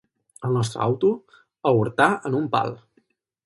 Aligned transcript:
El 0.47 0.55
nostre 0.59 0.81
auto 0.85 1.11
aürtà 1.75 2.11
en 2.31 2.41
un 2.41 2.51
pal. 2.59 2.75